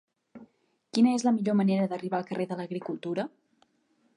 Quina 0.97 1.11
és 1.17 1.25
la 1.27 1.33
millor 1.35 1.57
manera 1.59 1.85
d'arribar 1.91 2.17
al 2.21 2.27
carrer 2.31 2.49
de 2.53 2.59
l'Agricultura? 2.63 3.29